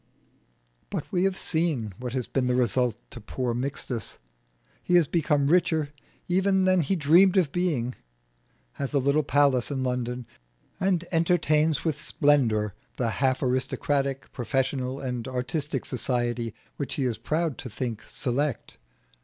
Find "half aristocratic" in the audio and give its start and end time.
13.21-14.31